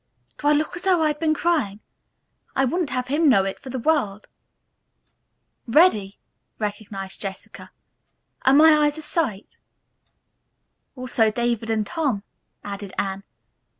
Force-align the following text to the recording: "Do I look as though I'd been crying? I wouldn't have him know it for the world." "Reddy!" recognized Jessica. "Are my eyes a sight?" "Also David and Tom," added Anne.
"Do 0.39 0.47
I 0.47 0.53
look 0.53 0.75
as 0.75 0.81
though 0.81 1.03
I'd 1.03 1.19
been 1.19 1.35
crying? 1.35 1.79
I 2.55 2.65
wouldn't 2.65 2.89
have 2.89 3.05
him 3.05 3.29
know 3.29 3.45
it 3.45 3.59
for 3.59 3.69
the 3.69 3.77
world." 3.77 4.25
"Reddy!" 5.67 6.17
recognized 6.57 7.21
Jessica. 7.21 7.69
"Are 8.41 8.53
my 8.55 8.73
eyes 8.83 8.97
a 8.97 9.03
sight?" 9.03 9.59
"Also 10.95 11.29
David 11.29 11.69
and 11.69 11.85
Tom," 11.85 12.23
added 12.63 12.93
Anne. 12.97 13.23